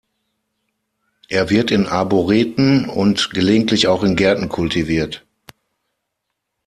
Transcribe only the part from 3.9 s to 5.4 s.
in Gärten kultiviert.